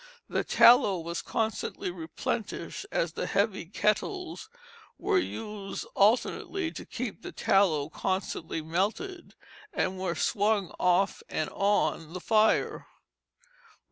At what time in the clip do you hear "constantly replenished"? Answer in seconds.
1.21-2.87